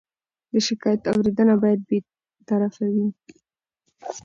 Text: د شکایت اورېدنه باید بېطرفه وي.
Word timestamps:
د 0.51 0.53
شکایت 0.67 1.01
اورېدنه 1.11 1.55
باید 1.61 1.79
بېطرفه 2.45 2.85
وي. 2.93 3.07